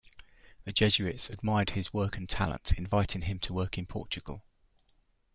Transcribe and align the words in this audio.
The 0.63 0.71
Jesuits 0.73 1.29
admired 1.29 1.69
his 1.69 1.93
work 1.93 2.17
and 2.17 2.27
talent, 2.27 2.73
inviting 2.75 3.21
him 3.21 3.37
to 3.41 3.53
work 3.53 3.77
in 3.77 3.85
Portugal. 3.85 4.43